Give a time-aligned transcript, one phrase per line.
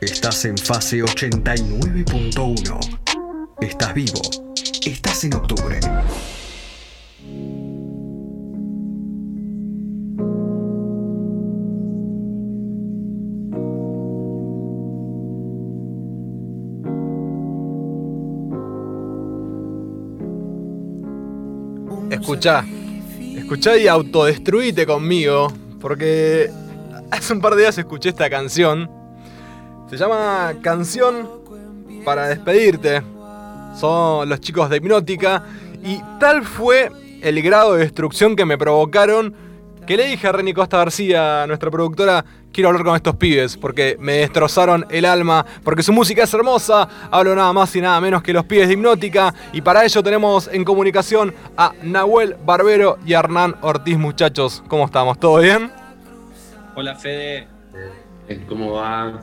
[0.00, 3.00] Estás en fase 89.1.
[3.60, 4.20] Estás vivo.
[4.86, 5.78] Estás en octubre.
[22.10, 22.64] Escuchá,
[23.36, 26.50] escuchá y autodestruite conmigo, porque
[27.10, 29.03] hace un par de días escuché esta canción.
[29.88, 31.28] Se llama Canción
[32.04, 33.02] para despedirte.
[33.78, 35.44] Son los chicos de Hipnótica
[35.82, 36.90] y tal fue
[37.22, 39.34] el grado de destrucción que me provocaron
[39.86, 43.96] que le dije a Reni Costa García, nuestra productora, quiero hablar con estos pibes, porque
[44.00, 48.22] me destrozaron el alma, porque su música es hermosa, hablo nada más y nada menos
[48.22, 53.12] que los pibes de Hipnótica, y para ello tenemos en comunicación a Nahuel Barbero y
[53.12, 54.62] a Hernán Ortiz, muchachos.
[54.68, 55.18] ¿Cómo estamos?
[55.18, 55.70] ¿Todo bien?
[56.74, 57.46] Hola Fede.
[58.48, 59.20] ¿Cómo va?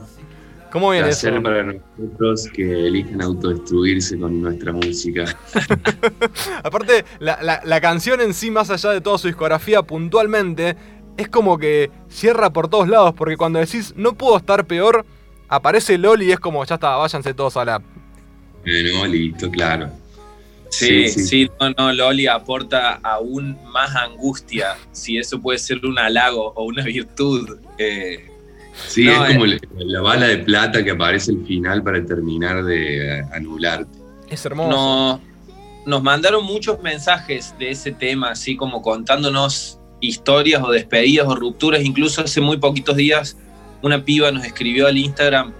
[0.72, 1.42] ¿Cómo viene Placer eso?
[1.42, 5.24] para nosotros que elijan autodestruirse con nuestra música.
[6.64, 10.76] Aparte, la, la- la canción en sí, más allá de toda su discografía, puntualmente,
[11.16, 15.04] es como que cierra por todos lados, porque cuando decís no puedo estar peor,
[15.48, 17.82] aparece Loli y es como, ya está, váyanse todos a la...
[18.64, 19.90] Bueno, listo, claro.
[20.70, 21.50] Sí, Sí, sí, sí.
[21.60, 26.82] no, no, Loli aporta aún más angustia, si eso puede ser un halago o una
[26.84, 27.58] virtud.
[27.76, 28.30] eh,
[28.74, 29.58] Sí, No, es como eh.
[29.78, 33.98] la, la bala de plata que aparece al final para terminar de anularte.
[34.28, 34.70] Es hermoso.
[34.70, 35.20] nos,
[35.86, 41.84] nos mandaron muchos mensajes de ese tema, así como contándonos historias o despedidas o rupturas.
[41.84, 43.36] Incluso hace muy poquitos días
[43.82, 45.52] una piba nos escribió al Instagram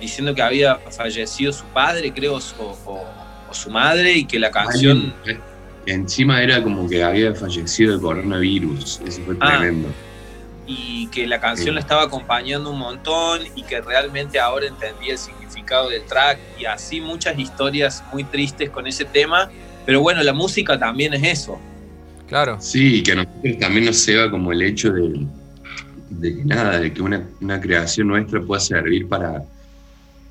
[0.00, 3.04] diciendo que había fallecido su padre, creo, o, o-
[3.50, 5.12] o su madre, y que la canción...
[5.24, 5.40] Alguien, eh,
[5.92, 9.00] encima era como que había fallecido de coronavirus.
[9.06, 9.56] Eso fue Ah.
[9.58, 9.88] tremendo.
[10.72, 11.74] Y que la canción Sí.
[11.74, 16.64] la estaba acompañando un montón y que realmente ahora entendía el significado del track y
[16.66, 19.50] así muchas historias muy tristes con ese tema.
[19.84, 21.58] Pero bueno, la música también es eso.
[22.28, 22.58] Claro.
[22.60, 25.26] Sí, y que a nosotros también nos ceba como el hecho de,
[26.10, 29.42] de que nada, de que una, una creación nuestra pueda servir para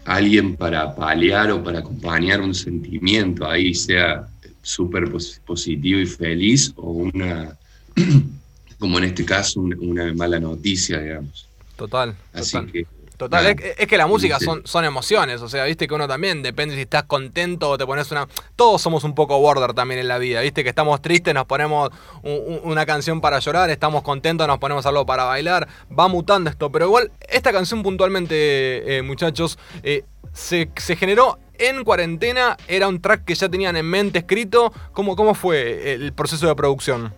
[0.05, 4.25] alguien para paliar o para acompañar un sentimiento, ahí sea
[4.61, 7.57] súper pos- positivo y feliz o una,
[8.79, 11.47] como en este caso, una, una mala noticia, digamos.
[11.75, 12.15] Total.
[12.33, 12.71] Así total.
[12.71, 12.85] que
[13.17, 16.41] Total, es, es que la música son, son emociones, o sea, viste que uno también
[16.41, 18.29] depende si estás contento o te pones una...
[18.55, 21.89] Todos somos un poco border también en la vida, viste que estamos tristes, nos ponemos
[22.23, 26.49] un- un- una canción para llorar, estamos contentos, nos ponemos algo para bailar, va mutando
[26.49, 32.87] esto, pero igual esta canción puntualmente, eh, muchachos, eh, se, se generó en cuarentena, era
[32.87, 37.13] un track que ya tenían en mente escrito, ¿cómo, cómo fue el proceso de producción?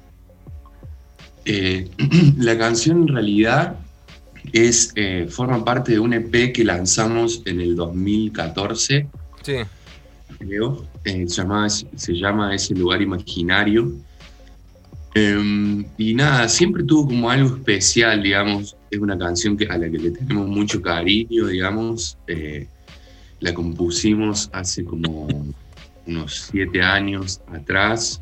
[1.46, 1.90] Eh,
[2.38, 3.78] la canción en realidad
[4.54, 9.08] es, eh, forma parte de un EP que lanzamos en el 2014,
[9.44, 9.54] Sí,
[10.38, 10.86] creo.
[11.04, 13.92] Eh, se, llama, se llama Ese lugar imaginario.
[15.16, 18.76] Eh, y nada, siempre tuvo como algo especial, digamos.
[18.92, 22.18] Es una canción que, a la que le tenemos mucho cariño, digamos.
[23.40, 25.28] La compusimos hace como
[26.06, 28.22] unos siete años atrás,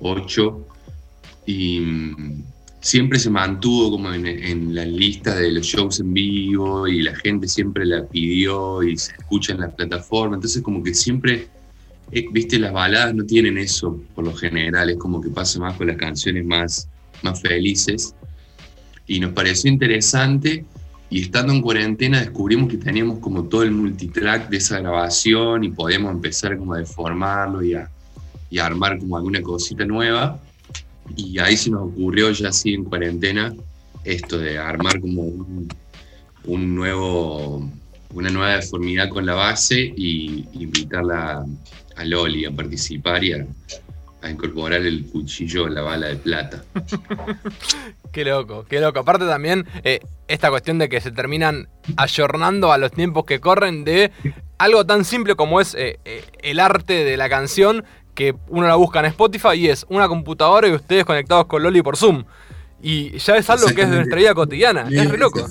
[0.00, 0.64] ocho.
[1.46, 1.80] Y
[2.84, 7.16] siempre se mantuvo como en, en la lista de los shows en vivo y la
[7.16, 10.34] gente siempre la pidió y se escucha en la plataforma.
[10.34, 11.48] Entonces como que siempre,
[12.12, 15.78] eh, viste, las baladas no tienen eso por lo general, es como que pasa más
[15.78, 16.86] con las canciones más,
[17.22, 18.14] más felices.
[19.06, 20.66] Y nos pareció interesante
[21.08, 25.70] y estando en cuarentena descubrimos que teníamos como todo el multitrack de esa grabación y
[25.70, 27.88] podíamos empezar como a deformarlo y a,
[28.50, 30.38] y a armar como alguna cosita nueva.
[31.16, 33.54] Y ahí se nos ocurrió ya así en cuarentena
[34.04, 35.68] esto de armar como un,
[36.44, 37.70] un nuevo,
[38.12, 41.44] una nueva deformidad con la base y invitarla
[41.96, 43.46] a Loli a participar y a,
[44.28, 46.64] incorporar el cuchillo, la bala de plata.
[48.12, 49.00] Qué loco, qué loco.
[49.00, 49.98] Aparte también eh,
[50.28, 54.12] esta cuestión de que se terminan ayornando a los tiempos que corren de
[54.56, 57.84] algo tan simple como es eh, eh, el arte de la canción
[58.14, 61.82] que uno la busca en Spotify y es una computadora y ustedes conectados con Loli
[61.82, 62.24] por Zoom.
[62.82, 64.86] Y ya es algo que es de nuestra vida cotidiana.
[64.90, 65.46] Es re loco.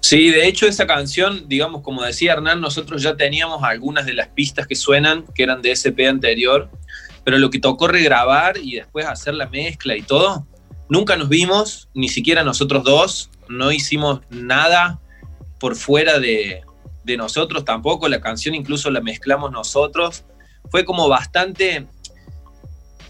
[0.00, 4.28] Sí, de hecho esa canción, digamos, como decía Hernán, nosotros ya teníamos algunas de las
[4.28, 6.70] pistas que suenan, que eran de SP anterior,
[7.24, 10.46] pero lo que tocó regrabar y después hacer la mezcla y todo,
[10.88, 15.00] nunca nos vimos, ni siquiera nosotros dos, no hicimos nada
[15.58, 16.62] por fuera de,
[17.06, 20.24] de nosotros tampoco, la canción incluso la mezclamos nosotros,
[20.70, 21.86] fue como bastante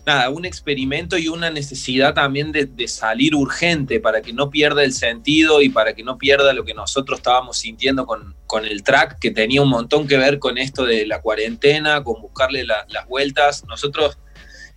[0.04, 4.93] nada, un experimento y una necesidad también de, salir urgente para que no pierda el
[4.93, 9.32] sentido y para que no pierda lo que nosotros estábamos sintiendo con, el track, que
[9.32, 13.64] tenía un montón que ver con esto de la cuarentena, con buscarle las vueltas.
[13.66, 14.19] Nosotros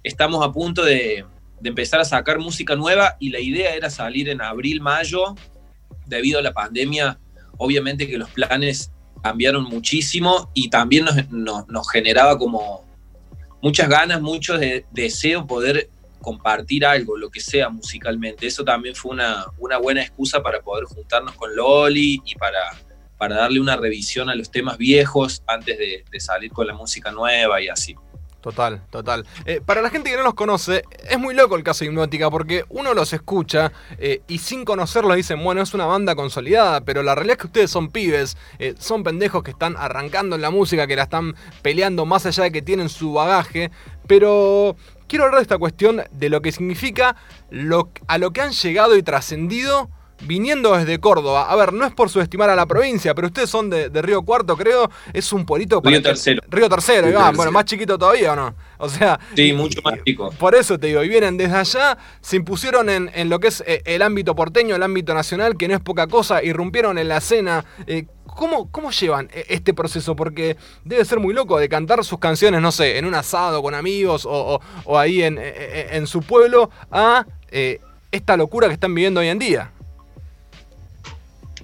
[0.01, 1.25] estamos a punto de,
[1.59, 5.35] de empezar a sacar música nueva y la idea era salir en abril, mayo,
[6.07, 7.19] debido a la pandemia,
[7.57, 12.85] obviamente que los planes cambiaron muchísimo y también nos, generaba como
[13.61, 15.89] muchas ganas, mucho de, deseo poder
[16.21, 18.47] compartir algo, lo que sea musicalmente.
[18.47, 22.61] Eso también fue una, una buena excusa para poder juntarnos con Loli y para,
[23.17, 27.61] para darle una revisión a los temas viejos antes de salir con la música nueva
[27.61, 27.95] y así.
[28.41, 29.25] Total, total.
[29.45, 32.31] Eh, para la gente que no los conoce, es muy loco el caso de Hipnótica
[32.31, 37.03] porque uno los escucha eh, y sin conocerlos dicen, bueno, es una banda consolidada, pero
[37.03, 40.51] la realidad es que ustedes son pibes, eh, son pendejos que están arrancando en la
[40.51, 43.71] música, que la están peleando más allá de que tienen su bagaje,
[44.07, 44.77] pero
[45.07, 47.17] quiero hablar de esta cuestión de lo que significa
[48.07, 49.89] a lo que han llegado y trascendido
[50.21, 51.49] viniendo desde Córdoba.
[51.49, 54.55] A ver, no es por subestimar a la provincia, pero ustedes son de, Río Cuarto,
[54.57, 54.89] creo.
[55.13, 55.81] Es un pueblito.
[55.83, 56.41] Río Tercero.
[56.49, 58.55] Río Tercero, bueno, más chiquito todavía o no.
[58.77, 59.19] O sea.
[59.35, 60.31] Sí, mucho más chico.
[60.37, 63.81] Por eso te digo, y vienen desde allá, se impusieron en, lo que es eh,
[63.85, 67.65] el ámbito porteño, el ámbito nacional, que no es poca cosa, irrumpieron en la escena.
[67.87, 70.15] Eh, ¿Cómo, ¿Cómo, llevan eh, este proceso?
[70.15, 70.55] Porque
[70.85, 74.25] debe ser muy loco de cantar sus canciones, no sé, en un asado con amigos
[74.29, 74.61] o,
[74.97, 77.25] ahí en, en, su pueblo a
[78.11, 79.71] esta locura que están viviendo hoy en día.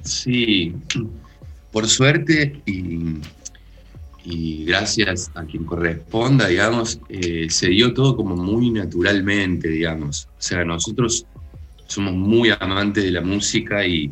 [0.06, 0.76] Sí,
[1.72, 3.20] por suerte y,
[4.66, 10.28] gracias a quien corresponda, digamos, eh, se dio todo como muy naturalmente, digamos.
[10.38, 11.26] O sea, nosotros
[11.88, 14.12] somos muy amantes de la música y,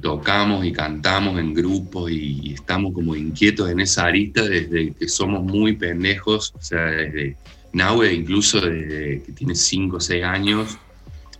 [0.00, 5.42] tocamos y cantamos en grupos y, estamos como inquietos en esa arista desde que somos
[5.44, 7.36] muy pendejos, o sea, desde
[7.72, 10.78] Nahue incluso desde que tiene 5 o 6 años,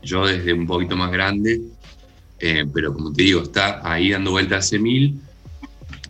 [0.02, 1.60] yo desde un poquito más grande
[2.46, 5.18] eh, pero como te digo, está ahí dando vueltas hace mil.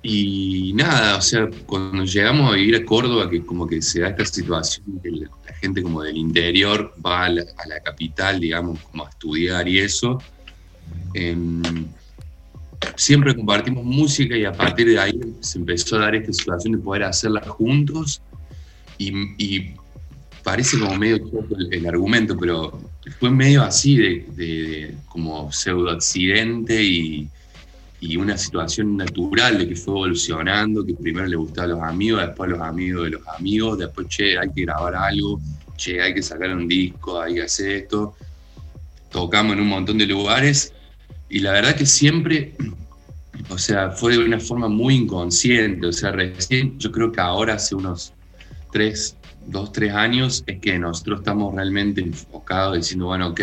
[0.03, 4.09] Y nada, o sea, cuando llegamos a vivir a Córdoba, que como que se da
[4.09, 5.29] esta situación, que la,
[5.61, 7.45] gente como del interior va a la,
[7.85, 10.19] capital, digamos, como a estudiar y eso,
[11.15, 11.63] em,
[12.97, 16.79] siempre compartimos música y a partir de ahí se empezó a dar esta situación de
[16.79, 18.21] poder hacerla juntos
[18.99, 19.71] y,
[20.44, 21.19] parece como medio
[21.70, 22.79] el argumento, pero
[23.19, 27.29] fue medio así de, como pseudo accidente y,
[28.19, 32.49] una situación natural de que fue evolucionando, que primero le gustaba a los amigos, después
[32.49, 35.41] a los amigos de los amigos, después, che, hay que grabar algo,
[35.79, 38.14] che, hay que sacar un disco, hay que hacer esto.
[39.11, 40.75] Tocamos en un montón de lugares
[41.31, 42.55] y la verdad que siempre,
[43.49, 47.55] o sea, fue de una forma muy inconsciente, o sea, recién, yo creo que ahora
[47.55, 48.12] hace unos
[48.70, 53.41] tres, dos, tres años es que nosotros estamos realmente enfocados diciendo, bueno, ok,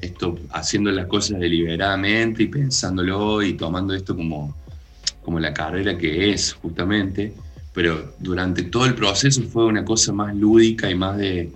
[0.00, 4.54] esto, haciendo las cosas deliberadamente y pensándolo y tomando esto como,
[5.22, 7.32] como la carrera que es justamente,
[7.72, 11.52] pero durante todo el proceso fue una cosa más lúdica y más de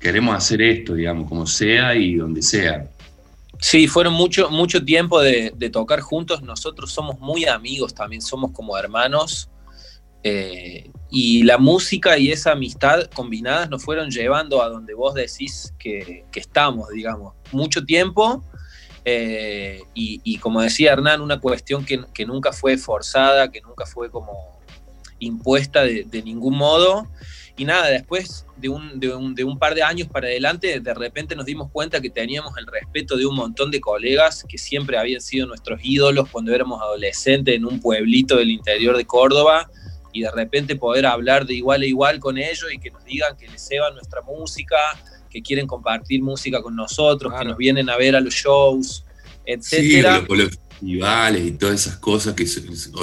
[0.00, 2.88] queremos hacer esto, digamos, como sea y donde sea.
[3.58, 6.42] Sí, fueron mucho, mucho tiempo de, de tocar juntos.
[6.42, 9.48] Nosotros somos muy amigos también, somos como hermanos.
[10.22, 15.72] Eh, y la música y esa amistad combinadas nos fueron llevando a donde vos decís
[15.78, 18.44] que, estamos, digamos, mucho tiempo.
[19.04, 24.60] Eh, y, como decía Hernán, una cuestión que, nunca fue forzada, que nunca fue como
[25.20, 27.06] impuesta de, ningún modo.
[27.56, 30.94] Y nada, después de un, de, un, de un, par de años para adelante, de
[30.94, 34.98] repente nos dimos cuenta que teníamos el respeto de un montón de colegas que siempre
[34.98, 39.70] habían sido nuestros ídolos cuando éramos adolescentes en un pueblito del interior de Córdoba
[40.16, 43.36] y de repente poder hablar de igual a igual con ellos y que nos digan
[43.36, 44.76] que les seban nuestra música,
[45.30, 49.04] que quieren compartir música con nosotros, que nos vienen a ver a los shows,
[49.44, 50.24] etcétera.
[50.26, 52.46] Sí, los, festivales y todas esas cosas, que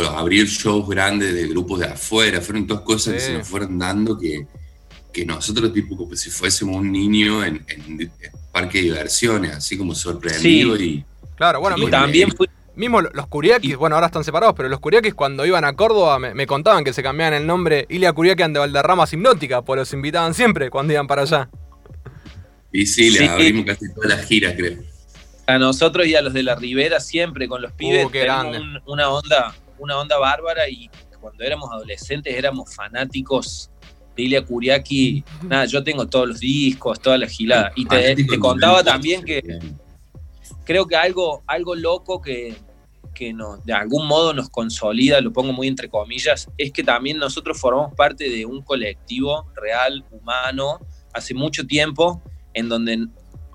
[0.10, 4.18] abrir shows grandes de grupos de afuera, fueron todas cosas que se nos fueron dando
[4.18, 4.48] que,
[5.12, 8.12] que nosotros, tipo, como si fuésemos un niño en, en,
[8.52, 11.06] parque de diversiones, así como sorprendido y...
[11.36, 15.14] Claro, bueno, y también fue Mismo los Curiaquis, bueno, ahora están separados, pero los Curiaquis
[15.14, 19.06] cuando iban a Córdoba me, contaban que se cambiaban el nombre Ilia Curiaquian de Valderrama
[19.12, 21.50] Hipnótica, pues los invitaban siempre cuando iban para allá.
[22.72, 24.80] Y sí, le abrimos casi todas las giras, creo.
[25.46, 29.54] A nosotros y a los de la Ribera siempre con los pibes uh, una onda,
[29.78, 30.90] una onda bárbara y
[31.22, 33.70] cuando éramos adolescentes éramos fanáticos
[34.16, 35.24] de Ilia Curiaki.
[35.44, 37.74] Nada, yo tengo todos los discos, todas las giladas.
[37.76, 39.44] Y te, te contaba también que
[40.64, 42.56] creo que algo, algo loco que,
[43.14, 47.18] que nos, de algún modo nos consolida, lo pongo muy entre comillas, es que también
[47.18, 50.80] nosotros formamos parte de un colectivo real, humano,
[51.14, 52.22] hace mucho tiempo,
[52.54, 53.08] en donde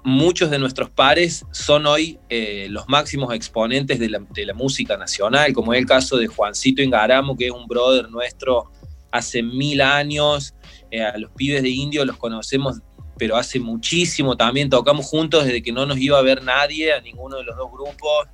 [0.04, 4.96] muchos de nuestros pares son hoy eh, los máximos exponentes de la, de la, música
[4.96, 8.70] nacional, como es el caso de Juancito Ingaramo, que es un brother nuestro
[9.10, 10.54] hace mil años,
[10.90, 12.78] eh, a los pibes de Indio los conocemos,
[13.18, 17.00] pero hace muchísimo también, tocamos juntos desde que no nos iba a ver nadie, a
[17.00, 18.28] ninguno de los dos grupos,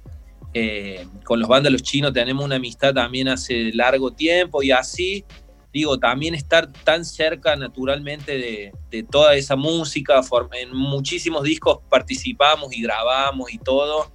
[0.52, 5.24] eh, con los vándalos chinos tenemos una amistad también hace largo tiempo y así,
[5.72, 10.20] digo, también estar tan cerca naturalmente de, de toda esa música,
[10.52, 14.12] en muchísimos discos participamos y grabamos y todo,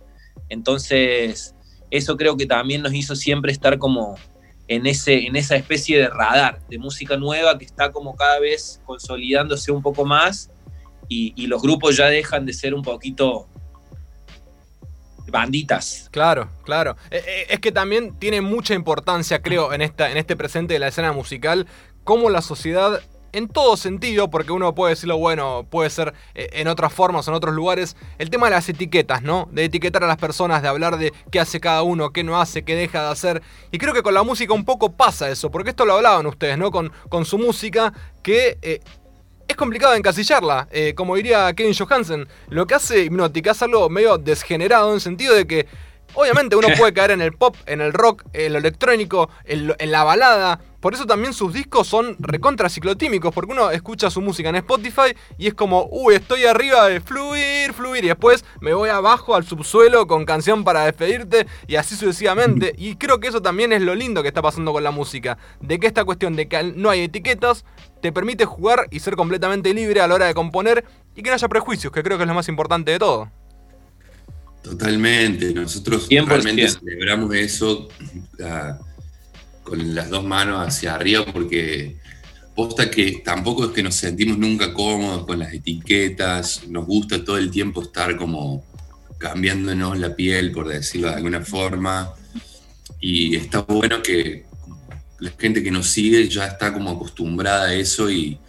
[0.47, 1.55] entonces
[1.91, 4.15] eso creo que también nos hizo siempre estar como
[4.69, 8.79] en, ese, en esa especie de radar de música nueva que está como cada vez
[8.85, 10.51] consolidándose un poco más
[11.09, 13.47] y, los grupos ya dejan de ser un poquito
[15.27, 16.07] banditas.
[16.11, 16.95] Claro, claro.
[17.11, 21.11] Es que también tiene mucha importancia, creo, en, esta, en este presente de la escena
[21.11, 21.67] musical,
[22.03, 23.01] cómo la sociedad
[23.31, 27.33] en todo sentido, porque uno puede decirlo, bueno, puede ser eh, en otras formas, en
[27.33, 29.47] otros lugares, el tema de las etiquetas, ¿no?
[29.51, 32.63] De etiquetar a las personas, de hablar de qué hace cada uno, qué no hace,
[32.63, 33.41] qué deja de hacer.
[33.71, 36.57] Y creo que con la música un poco pasa eso, porque esto lo hablaban ustedes,
[36.57, 36.71] ¿no?
[36.71, 38.81] Con, con su música, que eh,
[39.49, 40.67] es complicado encasillarla.
[40.71, 45.01] Eh, como diría Kevin Johansen, lo que hace Hipnótica es algo medio desgenerado en el
[45.01, 45.67] sentido de que
[46.15, 50.03] Obviamente uno puede caer en el pop, en el rock, en lo electrónico, en, la
[50.03, 50.59] balada.
[50.79, 55.13] Por eso también sus discos son recontra ciclotímicos, porque uno escucha su música en Spotify
[55.37, 59.45] y es como, uy, estoy arriba de fluir, fluir, y después me voy abajo al
[59.45, 62.75] subsuelo con canción para despedirte y así sucesivamente.
[62.89, 65.79] Y creo que eso también es lo lindo que está pasando con la música, de
[65.79, 67.65] que esta cuestión de que no hay etiquetas
[68.01, 71.35] te permite jugar y ser completamente libre a la hora de componer y que no
[71.35, 73.29] haya prejuicios, que creo que es lo más importante de todo.
[74.63, 77.87] Totalmente, nosotros realmente celebramos eso
[79.69, 81.97] con las dos manos hacia arriba porque
[82.55, 87.37] posta que tampoco es que nos sentimos nunca cómodos con las etiquetas, nos gusta todo
[87.37, 88.65] el tiempo estar como
[89.17, 92.13] cambiándonos la piel, por decirlo de alguna forma,
[92.99, 94.45] y está bueno que
[95.19, 98.39] la gente que nos sigue ya está como acostumbrada a eso y,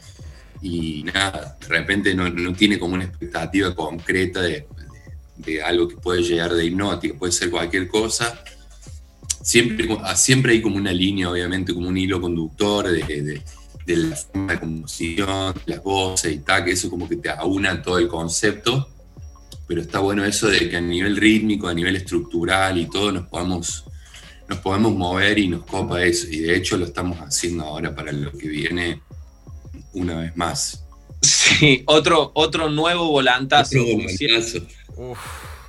[1.05, 4.67] nada, de repente no, no tiene como una expectativa concreta de,
[5.37, 8.43] de algo que puede llegar de hipnótica, puede ser cualquier cosa.
[9.43, 13.43] Siempre, siempre hay como una línea, obviamente, como un hilo conductor de,
[13.87, 17.83] de, la forma de composición, las voces y tal, que eso como que te aúna
[17.83, 18.89] todo el concepto.
[19.67, 23.27] Pero está bueno eso de que a nivel rítmico, a nivel estructural y todo, nos
[23.27, 23.85] podamos,
[24.49, 26.27] nos podemos mover y nos copa eso.
[26.29, 29.01] Y de hecho lo estamos haciendo ahora para lo que viene
[29.93, 30.85] una vez más.
[31.23, 33.81] Sí, otro, otro nuevo volantazo.
[33.81, 34.59] Otro volantazo.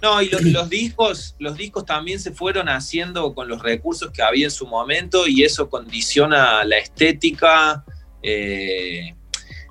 [0.02, 4.46] No, y los, discos, los discos también se fueron haciendo con los recursos que había
[4.46, 7.86] en su momento y eso condiciona la estética,
[8.24, 9.14] eh,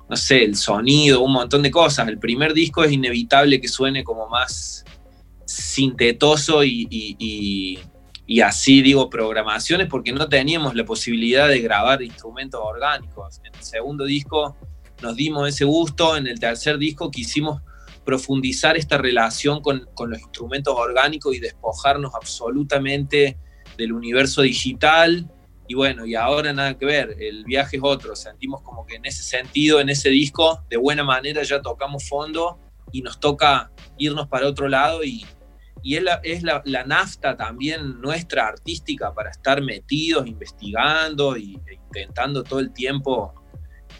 [0.09, 2.07] no sé, el sonido, un montón de cosas.
[2.07, 4.85] El primer disco es inevitable que suene como más
[5.45, 6.87] sintetoso y,
[8.25, 13.41] y así digo programaciones porque no teníamos la posibilidad de grabar instrumentos orgánicos.
[13.43, 14.55] En el segundo disco
[15.01, 17.61] nos dimos ese gusto, en el tercer disco quisimos
[18.05, 23.37] profundizar esta relación con, los instrumentos orgánicos y despojarnos absolutamente
[23.77, 25.29] del universo digital.
[25.67, 28.15] Y bueno, y ahora nada que ver, el viaje es otro.
[28.15, 32.59] Sentimos como que en ese sentido, en ese disco, de buena manera ya tocamos fondo
[32.91, 35.25] y nos toca irnos para otro lado y,
[35.81, 42.43] y es, la, es la, nafta también nuestra artística para estar metidos, investigando e intentando
[42.43, 43.40] todo el tiempo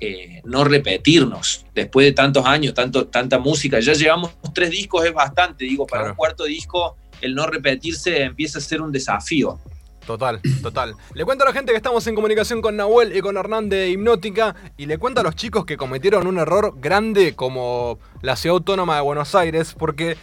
[0.03, 3.79] eh, no repetirnos después de tantos años, tanto, tanta música.
[3.79, 8.57] Ya llevamos tres discos, es bastante, digo, para un cuarto disco el no repetirse empieza
[8.57, 9.59] a ser un desafío.
[10.05, 10.95] Total, total.
[11.13, 13.89] Le cuento a la gente que estamos en comunicación con Nahuel y con Hernán de
[13.89, 18.55] Hipnótica y le cuento a los chicos que cometieron un error grande como la ciudad
[18.55, 20.17] autónoma de Buenos Aires porque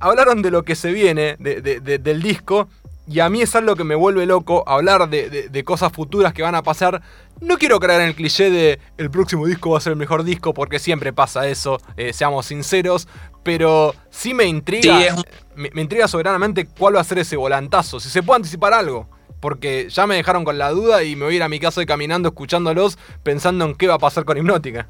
[0.00, 2.68] hablaron de lo que se viene del disco
[3.10, 6.54] y a mí es algo que me vuelve loco hablar de, cosas futuras que van
[6.54, 7.02] a pasar.
[7.40, 10.22] No quiero creer en el cliché de el próximo disco va a ser el mejor
[10.22, 13.08] disco, porque siempre pasa eso, eh, seamos sinceros.
[13.42, 15.16] Pero sí me intriga,
[15.56, 19.10] me, intriga soberanamente cuál va a ser ese volantazo, si se puede anticipar algo.
[19.40, 21.80] Porque ya me dejaron con la duda y me voy a ir a mi casa
[21.80, 24.86] de caminando escuchándolos pensando en qué va a pasar con Hipnótica.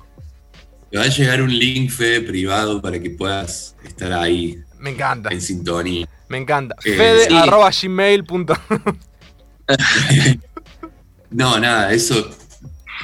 [0.90, 4.58] Te va a llegar un link, fe privado para que puedas estar ahí.
[4.80, 5.28] Me encanta.
[5.30, 6.08] En sintonía.
[6.28, 6.74] Me encanta.
[6.84, 7.28] Eh, Fede
[11.30, 12.30] no, nada, eso.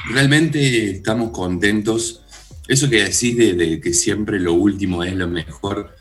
[0.09, 2.23] Realmente estamos contentos.
[2.67, 5.95] Eso que decís de, que siempre lo último es lo mejor.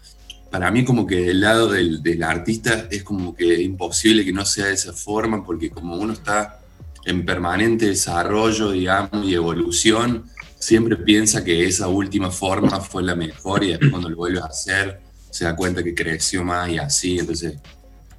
[0.50, 4.44] para mí como que del lado del, del, artista es como que imposible que no
[4.44, 6.60] sea de esa forma, porque como uno está
[7.04, 10.24] en permanente desarrollo, digamos, y evolución,
[10.58, 14.46] siempre piensa que esa última forma fue la mejor y después cuando lo vuelve a
[14.46, 17.58] hacer se da cuenta que creció más y así, entonces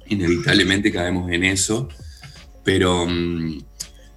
[0.06, 1.88] inevitablemente caemos en eso,
[2.64, 3.58] pero mm,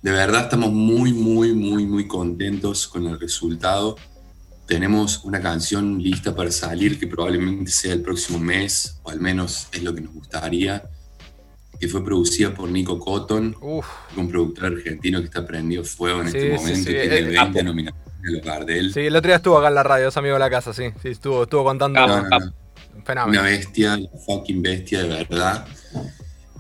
[0.02, 3.98] de verdad estamos muy, muy, muy, muy contentos con el resultado.
[4.66, 9.68] Tenemos una canción lista para salir que probablemente sea el próximo mes, o al menos
[9.72, 10.84] es lo que nos gustaría,
[11.80, 16.54] que fue producida por Nico Cotton, un productor argentino que está prendido fuego en este
[16.54, 18.94] momento, y tiene 20 eh, nominaciones a los Gardel.
[18.94, 20.86] Sí, el otro día estuvo acá en la radio, es amigo de la casa, sí,
[21.02, 22.00] sí estuvo, estuvo contando.
[23.28, 25.68] Una bestia, fucking bestia de verdad.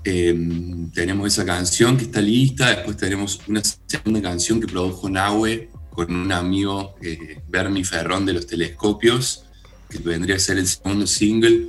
[0.04, 5.70] Em, tenemos esa canción que está lista, después tenemos una segunda canción que produjo Nahue
[5.92, 9.46] con un amigo, eh, Bernie Ferrón de los Telescopios,
[9.90, 11.68] que vendría a ser el segundo single,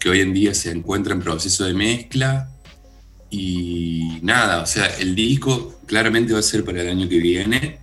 [0.00, 2.50] que hoy en día se encuentra en proceso de mezcla.
[3.30, 7.78] Y nada, o sea, el disco claramente va a ser para el año que viene.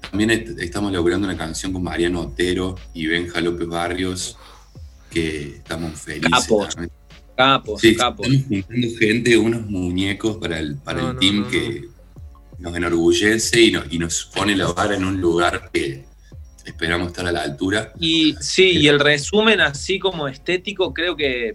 [0.00, 4.36] También estamos logrando una canción con Mariano Otero y Benja López Barrios,
[5.14, 6.28] que estamos felices.
[6.30, 6.76] Capos,
[7.36, 8.26] capos, capos.
[8.26, 11.84] Estamos juntando gente, unos muñecos para el, para el team que
[12.58, 16.04] nos enorgullece y nos, y nos pone la vara en un lugar que
[16.64, 17.92] esperamos estar a la altura.
[18.00, 21.54] Y sí, y el resumen así como estético, creo que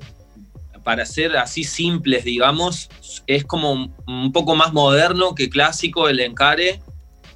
[0.83, 2.89] para ser así simples, digamos,
[3.27, 6.81] es como un poco más moderno que clásico el encare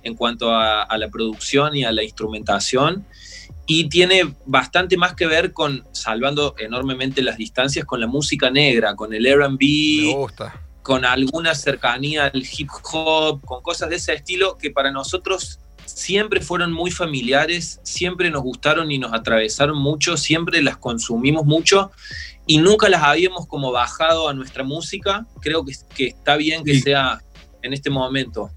[0.03, 3.05] en cuanto a, a la producción y a la instrumentación
[3.65, 8.95] y tiene bastante más que ver con, salvando enormemente las distancias, con la música negra,
[8.95, 10.13] con el RB,
[10.81, 16.41] con alguna cercanía al hip hop, con cosas de ese estilo que para nosotros siempre
[16.41, 21.91] fueron muy familiares, siempre nos gustaron y nos atravesaron mucho, siempre las consumimos mucho
[22.45, 25.25] y nunca las habíamos como bajado a nuestra música.
[25.39, 27.21] Creo que, que está bien que sea
[27.61, 28.49] en este momento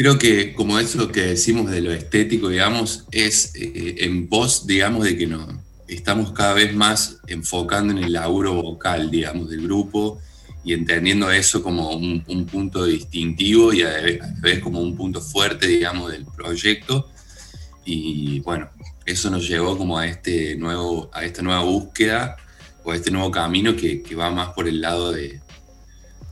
[0.00, 5.04] creo que como eso que decimos de lo estético, digamos, es eh, en pos, digamos,
[5.04, 5.46] de que nos
[5.88, 10.18] estamos cada vez más enfocando en el laburo vocal, digamos, del grupo
[10.64, 15.66] y entendiendo eso como un, punto distintivo y a la vez como un punto fuerte,
[15.66, 17.10] digamos, del proyecto.
[17.84, 18.70] Y bueno,
[19.04, 22.36] eso nos llevó como a, este nuevo, a esta nueva búsqueda
[22.84, 25.40] o a este nuevo camino que, que va más por el lado de,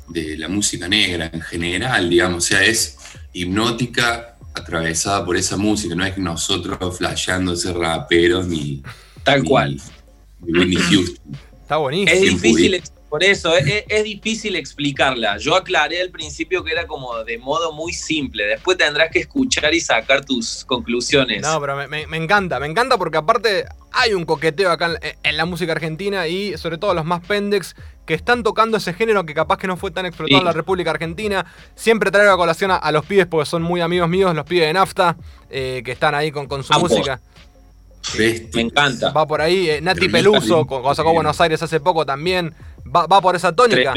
[0.09, 2.97] de la música negra en general, digamos, o sea, es
[3.33, 8.83] hipnótica atravesada por esa música, no es que nosotros flasheando ser raperos ni...
[9.23, 9.81] Tal cual.
[11.62, 12.16] Está buenísimo.
[12.16, 15.38] Es difícil, por eso, es, difícil explicarla.
[15.38, 18.44] Yo aclaré al principio que era como de modo muy simple.
[18.44, 21.40] Después tendrás que escuchar y sacar tus conclusiones.
[21.40, 25.47] No, pero me, encanta, me encanta porque aparte hay un coqueteo acá en, en, la
[25.47, 27.75] música argentina y sobre todo los más pendex
[28.09, 30.90] que están tocando ese género que capaz que no fue tan explotado en la República
[30.90, 31.44] Argentina.
[31.75, 34.73] Siempre traigo a colación a, los pibes porque son muy amigos míos, los pibes de
[34.73, 35.14] Nafta,
[35.51, 37.21] eh, que están ahí con, su música.
[38.16, 39.11] Me encanta.
[39.11, 39.68] Va por ahí.
[39.68, 42.55] Eh, Nati Peluso, cuando sacó Buenos Aires hace poco también.
[42.87, 43.92] Va, por esa tónica.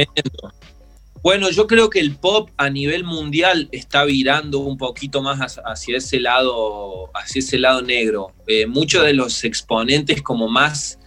[1.23, 5.97] Bueno, yo creo que el pop a nivel mundial está virando un poquito más hacia
[5.97, 8.33] ese lado, hacia ese lado negro.
[8.45, 10.99] Eh, muchos de los exponentes como más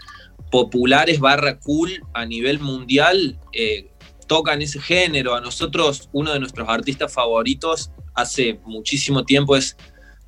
[0.54, 3.90] populares barra cool a nivel mundial eh,
[4.28, 5.34] tocan ese género.
[5.34, 9.76] A nosotros, uno de nuestros artistas favoritos hace muchísimo tiempo es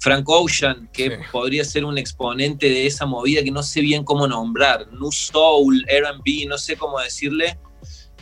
[0.00, 4.26] Frank Ocean, que podría ser un exponente de esa movida que no sé bien cómo
[4.26, 4.88] nombrar.
[4.90, 7.56] New Soul, RB, no sé cómo decirle.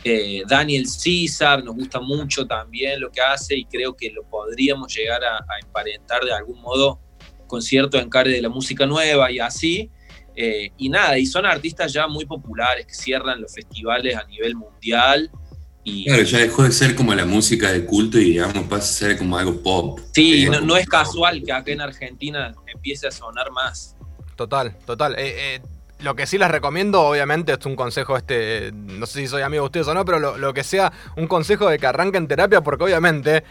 [0.03, 4.95] Eh, Daniel César, nos gusta mucho también lo que hace y creo que lo podríamos
[4.95, 6.99] llegar a, a emparentar de algún modo
[7.47, 9.89] con cierto encare de la música nueva y así.
[10.35, 14.55] Eh, y nada, y son artistas ya muy populares que cierran los festivales a nivel
[14.55, 15.31] mundial.
[15.83, 19.09] Y, claro, ya dejó de ser como la música de culto y digamos pasa a
[19.09, 19.99] ser como algo pop.
[20.13, 23.95] Sí, no, es casual que acá en Argentina empiece a sonar más.
[24.35, 25.13] Total, total.
[25.13, 25.61] Eh, eh,
[25.99, 29.63] lo que sí les recomiendo, obviamente, es un consejo, este, no sé si soy amigo
[29.63, 32.83] de ustedes o no, pero lo, que sea un consejo de que arranquen terapia, porque
[32.83, 33.43] obviamente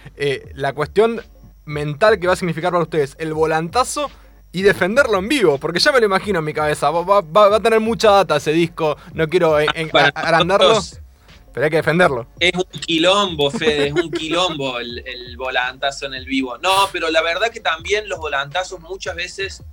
[0.55, 1.23] la cuestión
[1.65, 4.11] mental que va a significar para ustedes el volantazo
[4.55, 6.89] y defenderlo en vivo, porque ya me lo imagino en mi cabeza.
[6.91, 10.81] Va, a tener mucha data ese disco, no quiero agrandarlo,
[11.53, 12.29] pero hay que defenderlo.
[12.39, 16.57] Es un quilombo, Fede, es un quilombo el, volantazo en el vivo.
[16.59, 19.65] No, pero la verdad que también los volantazos muchas veces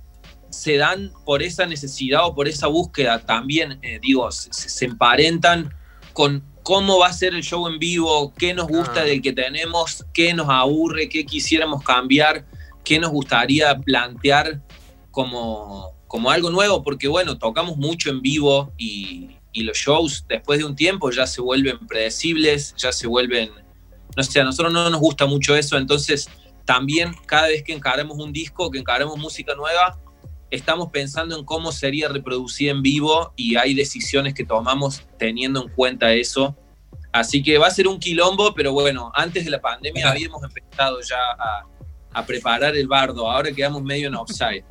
[0.50, 5.72] se dan por esa necesidad o por esa búsqueda también, eh, digo, se, emparentan
[6.12, 9.04] con cómo va a ser el show en vivo, qué nos gusta ah.
[9.04, 12.44] del que tenemos, qué nos aburre, qué quisiéramos cambiar,
[12.82, 14.60] qué nos gustaría plantear
[15.12, 20.58] como, como algo nuevo, porque bueno, tocamos mucho en vivo y, y los shows después
[20.58, 23.50] de un tiempo ya se vuelven predecibles, ya se vuelven,
[24.16, 26.28] no sé, a nosotros no nos gusta mucho eso, entonces
[26.64, 29.98] también cada vez que encaremos un disco, que encaremos música nueva,
[30.50, 35.68] estamos pensando en cómo sería reproducir en vivo y hay decisiones que tomamos teniendo en
[35.70, 36.56] cuenta eso.
[37.10, 41.00] Así que va a ser un quilombo, pero bueno, antes de la pandemia habíamos empezado
[41.00, 41.66] ya a,
[42.12, 44.64] a preparar el bardo, ahora quedamos medio en offside.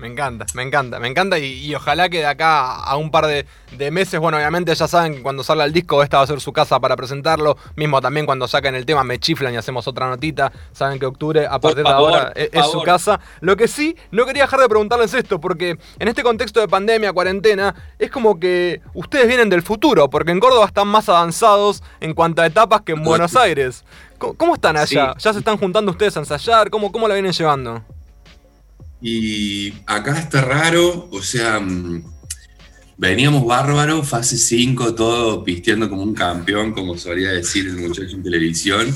[0.00, 3.44] Me encanta, me encanta, me encanta y, ojalá que de acá a un par de,
[3.90, 6.54] meses, bueno, obviamente ya saben que cuando salga el disco esta va a ser su
[6.54, 10.52] casa para presentarlo, mismo también cuando saquen el tema me chiflan y hacemos otra notita,
[10.72, 13.20] saben que octubre a partir de ahora es, su casa.
[13.40, 17.12] Lo que sí, no quería dejar de preguntarles esto, porque en este contexto de pandemia,
[17.12, 22.14] cuarentena, es como que ustedes vienen del futuro, porque en Córdoba están más avanzados en
[22.14, 23.84] cuanto a etapas que en Buenos Aires.
[24.16, 25.14] ¿Cómo, están allá?
[25.18, 26.70] ¿Ya se están juntando ustedes a ensayar?
[26.70, 27.82] ¿Cómo, cómo la vienen llevando?
[29.00, 32.04] Y acá está raro, o sea, mm,
[32.98, 38.22] veníamos bárbaro, fase 5, todo pisteando como un campeón, como solía decir el muchacho en
[38.22, 38.94] televisión.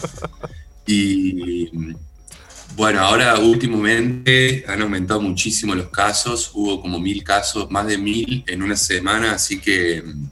[0.86, 1.94] Y mm,
[2.76, 8.44] bueno, ahora últimamente han aumentado muchísimo los casos, hubo como mil casos, más de mil
[8.46, 10.28] en una semana, así que mm,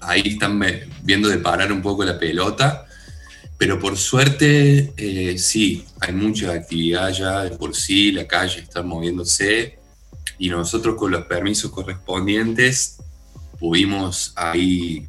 [0.00, 0.60] ahí están
[1.02, 2.86] viendo de parar un poco la pelota.
[3.58, 8.82] Pero por suerte, eh, sí, hay mucha actividad ya de por sí, la calle está
[8.82, 9.78] moviéndose
[10.38, 12.98] y nosotros con los permisos correspondientes
[13.60, 15.06] pudimos ahí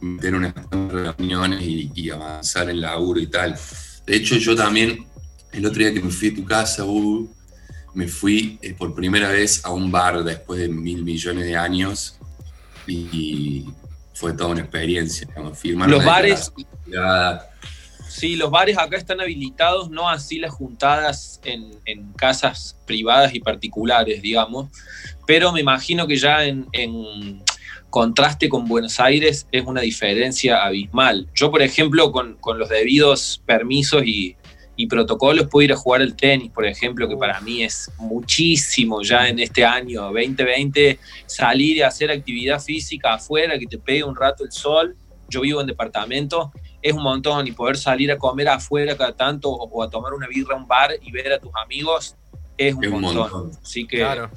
[0.00, 3.56] meter unas reuniones y, avanzar en laburo y tal.
[4.04, 5.06] De hecho, yo también,
[5.52, 6.84] el otro día que me fui a tu casa,
[7.94, 12.18] me fui eh, por primera vez a un bar después de mil millones de años
[12.86, 13.66] y,
[14.14, 15.26] fue toda una experiencia.
[15.86, 16.52] los bares,
[18.12, 24.20] Sí, los bares acá están habilitados, no así las juntadas en, casas privadas y particulares,
[24.20, 24.68] digamos,
[25.26, 27.42] pero me imagino que ya en,
[27.88, 31.26] contraste con Buenos Aires es una diferencia abismal.
[31.34, 34.36] Yo, por ejemplo, con, los debidos permisos y,
[34.90, 39.28] protocolos puedo ir a jugar el tenis, por ejemplo, que para mí es muchísimo ya
[39.28, 44.44] en este año 2020, salir y hacer actividad física afuera, que te pegue un rato
[44.44, 44.96] el sol.
[45.28, 49.48] Yo vivo en departamento es un montón y poder salir a comer afuera cada tanto
[49.48, 52.16] o, a tomar una birra a un bar y ver a tus amigos
[52.58, 53.52] es un, montón.
[53.62, 53.98] Así que.
[53.98, 54.30] Claro,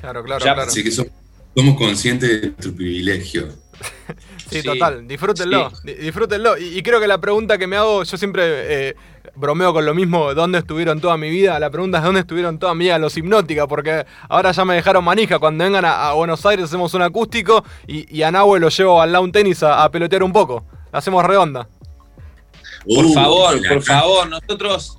[0.00, 0.62] claro, claro.
[0.62, 1.10] Así que somos,
[1.78, 3.48] conscientes de tu privilegio.
[4.50, 6.58] sí, total, disfrútenlo, disfrútenlo.
[6.58, 8.96] Y, creo que la pregunta que me hago, yo siempre eh,
[9.34, 11.58] bromeo con lo mismo, ¿dónde estuvieron toda mi vida?
[11.58, 13.66] La pregunta es ¿dónde estuvieron toda mi vida los hipnótica?
[13.66, 18.22] Porque ahora ya me dejaron manija, cuando vengan a, Buenos Aires hacemos un acústico y,
[18.22, 20.64] a Nahue lo llevo al lawn tenis a pelotear un poco
[20.94, 21.68] hacemos redonda.
[22.86, 24.98] Por uh, favor, por favor, nosotros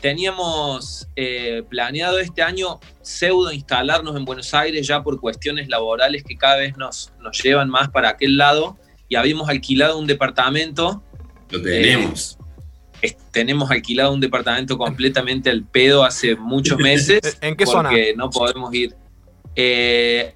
[0.00, 6.36] teníamos eh, planeado este año pseudo instalarnos en Buenos Aires ya por cuestiones laborales que
[6.36, 8.76] cada vez nos, nos llevan más para aquel lado
[9.08, 11.02] y habíamos alquilado un departamento.
[11.50, 12.38] Lo tenemos.
[13.02, 17.20] Eh, tenemos alquilado un departamento completamente al pedo hace muchos meses.
[17.40, 17.88] ¿En qué zona?
[17.88, 18.94] Porque no podemos ir.
[19.56, 20.34] Eh,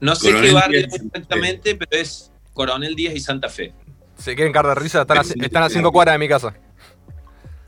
[0.00, 3.72] no sé qué barrio exactamente, pero es Coronel Díaz y Santa Fe.
[4.20, 6.54] Se quieren caer de risa, están, a, están cinco cuadras de mi casa.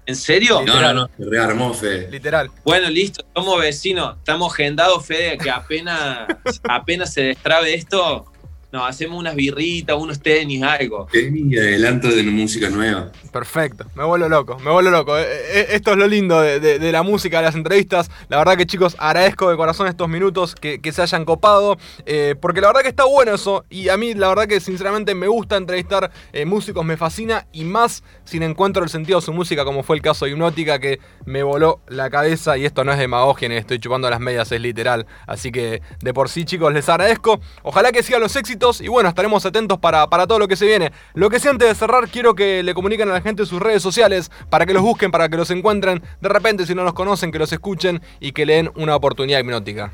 [0.05, 0.63] ¿En serio?
[0.67, 2.11] No, no, no, se rearmó, Fede.
[2.11, 2.51] Literal.
[2.65, 6.27] Bueno, listo, somos vecinos, estamos agendados, Fede, que apenas,
[6.69, 8.32] apenas se destrabe esto,
[8.73, 11.07] no, hacemos unas birritas, unos tenis, algo.
[11.13, 13.13] Tenis y adelanto de música nueva.
[13.31, 15.19] Perfecto, me vuelvo loco, me vuelvo loco.
[15.19, 18.11] Eh, eh, esto es lo lindo de, la música, de las entrevistas.
[18.31, 22.63] La verdad que chicos, agradezco de corazón estos minutos que, se hayan copado, eh, porque
[22.63, 23.63] la verdad que está bueno eso.
[23.69, 26.11] Y a mí la verdad que sinceramente me gusta entrevistar
[26.47, 27.47] músicos, me fascina.
[27.53, 30.79] Y más sin encuentro el sentido de su música, como fue el caso de Hipnótica,
[30.79, 32.57] que me voló la cabeza.
[32.57, 35.05] Y esto no es demagogia, ni estoy chupando las medias, es literal.
[35.27, 37.39] Así que de por sí chicos, les agradezco.
[37.63, 40.93] Ojalá que sigan los éxitos y bueno, estaremos atentos para, todo lo que se viene.
[41.15, 43.83] Lo que sí antes de cerrar, quiero que le comuniquen a la gente sus redes
[43.83, 46.03] sociales para que los busquen, para que los encuentren.
[46.21, 49.41] De repente, si no los conocen, que los escuchen y que le den una oportunidad
[49.41, 49.93] hipnótica.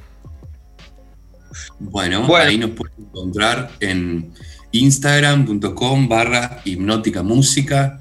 [1.78, 4.32] Bueno, ahí nos pueden encontrar en
[4.72, 7.98] instagram.com barra hipnótica música.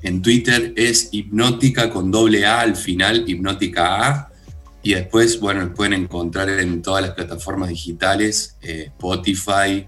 [0.00, 4.32] En Twitter es hipnótica con doble A al final, hipnótica A.
[4.82, 9.86] Y después, bueno, pueden encontrar en todas las plataformas digitales, eh, Spotify,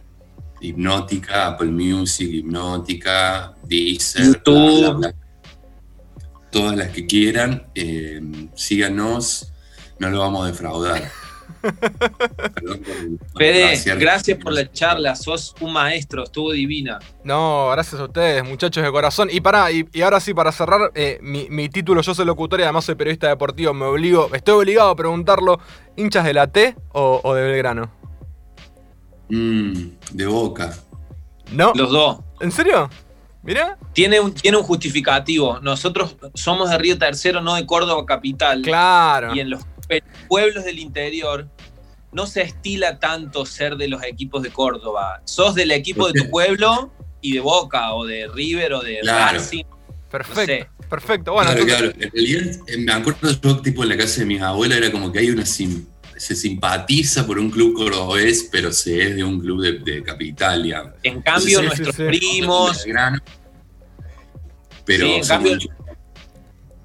[0.61, 5.14] Hipnótica, Apple Music, Hipnótica, Deezer, YouTube.
[6.51, 8.20] todas las que quieran, eh,
[8.55, 9.53] síganos,
[9.99, 11.11] no lo vamos a defraudar.
[13.37, 16.99] Fede, gracias por la charla, sos un maestro, estuvo divina.
[17.25, 19.29] No, gracias a ustedes, muchachos de corazón.
[19.31, 22.85] Y para, y, ahora sí, para cerrar, eh, mi, título, yo soy locutor y además
[22.85, 25.61] soy periodista deportivo, me obligo, estoy obligado a preguntarlo,
[25.96, 28.00] ¿hinchas de la T o, de Belgrano?
[29.31, 29.73] Mm,
[30.12, 30.77] de boca.
[31.53, 31.73] ¿No?
[31.75, 32.19] Los dos.
[32.40, 32.90] ¿En serio?
[33.43, 33.79] Mira.
[33.93, 35.61] Tiene un, tiene un justificativo.
[35.61, 38.62] Nosotros somos de Río Tercero, no de Córdoba capital.
[38.62, 39.35] Claro.
[39.35, 39.62] Y en los
[40.29, 41.49] pueblos del interior
[42.12, 45.23] no se estila tanto ser de los equipos de Córdoba.
[45.25, 49.64] Sos del equipo de tu pueblo y de Boca o de River o de Racing.
[50.11, 50.73] Perfecto.
[50.88, 51.33] Perfecto.
[51.33, 51.93] Bueno, claro, claro.
[51.99, 55.21] En realidad, me acuerdo yo, tipo, en la casa de mis abuelas era como que
[55.21, 55.47] hay una
[56.21, 60.93] se simpatiza por un club cordobés, pero se es de un club de, capital, digamos.
[61.03, 62.85] En cambio, nuestros primos.
[64.85, 65.57] Pero en cambio,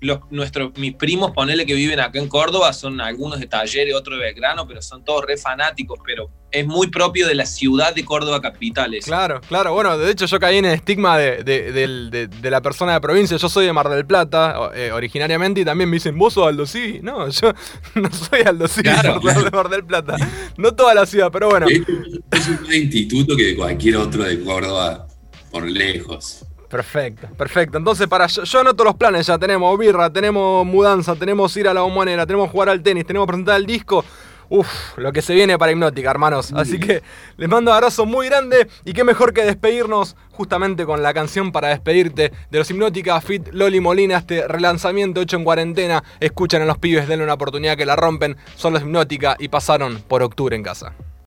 [0.01, 4.19] los, nuestros, mis primos, ponele que viven acá en Córdoba, son algunos de Talleres, otros
[4.19, 8.05] de Belgrano, pero son todos re fanáticos, pero es muy propio de la ciudad de
[8.05, 9.05] Córdoba capitales.
[9.05, 9.73] Claro, claro.
[9.73, 13.38] Bueno, de hecho yo caí en el estigma de, la persona de provincia.
[13.38, 16.65] Yo soy de Mar del Plata eh, originariamente y también me dicen, ¿vos sos Aldo
[16.65, 16.99] Civi?
[17.01, 17.53] No, yo
[17.95, 20.15] no soy Aldo Civi claro, de Mar del Plata.
[20.58, 21.67] No toda la ciudad, pero bueno.
[21.67, 25.08] Es un instituto que de cualquier otro de Córdoba
[25.51, 26.44] por lejos.
[26.75, 27.77] Perfecto, perfecto.
[27.77, 31.73] Entonces, para yo, yo, anoto los planes, ya tenemos birra, tenemos mudanza, tenemos ir a
[31.73, 34.03] la bombonera, tenemos jugar al tenis, tenemos presentar el disco.
[34.49, 36.51] Uf, lo que se viene para Hipnótica, hermanos.
[36.53, 37.01] Así que
[37.38, 41.53] les mando un abrazo muy grande y qué mejor que despedirnos justamente con la canción
[41.53, 46.03] para despedirte de los Hipnótica Fit Loli Molina, este relanzamiento hecho en cuarentena.
[46.19, 48.35] Escuchan a los pibes, denle una oportunidad que la rompen.
[48.55, 50.93] Son los Hipnótica y pasaron por octubre en casa.